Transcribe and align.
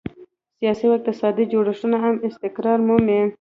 سیاسي 0.59 0.83
او 0.87 0.93
اقتصادي 0.97 1.43
جوړښتونه 1.53 1.97
هم 2.03 2.15
استقرار 2.29 2.79
مومي. 2.87 3.21